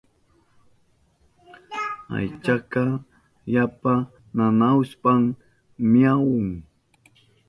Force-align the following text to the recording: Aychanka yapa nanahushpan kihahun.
Aychanka 2.17 2.83
yapa 3.53 3.93
nanahushpan 4.35 5.21
kihahun. 5.91 6.47